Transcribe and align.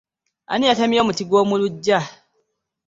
Ani 0.53 0.65
yatmye 0.69 0.99
omuti 1.03 1.23
gw'omu 1.29 1.55
luggya? 1.61 1.99